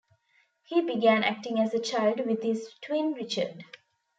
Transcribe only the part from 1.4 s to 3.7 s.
as a child with his twin Richard.